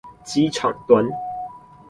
[0.25, 1.07] 機場端